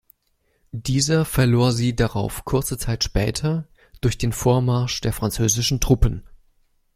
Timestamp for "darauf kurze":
1.95-2.75